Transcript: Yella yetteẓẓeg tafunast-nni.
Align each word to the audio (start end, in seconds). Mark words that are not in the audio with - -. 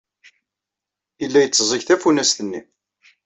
Yella 1.21 1.39
yetteẓẓeg 1.41 1.81
tafunast-nni. 1.83 2.61